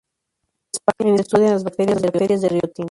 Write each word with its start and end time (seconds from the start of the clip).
En 0.97 1.09
España, 1.09 1.15
se 1.15 1.21
estudian 1.21 1.51
las 1.91 2.03
bacterias 2.03 2.41
de 2.41 2.49
Río 2.49 2.61
Tinto. 2.61 2.79